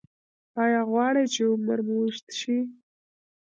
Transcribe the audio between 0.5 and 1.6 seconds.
ایا غواړئ چې